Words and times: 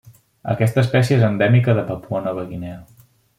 Aquesta 0.53 0.79
espècie 0.85 1.17
és 1.19 1.25
endèmica 1.27 1.75
de 1.81 1.85
Papua 1.91 2.23
Nova 2.29 2.47
Guinea. 2.55 2.81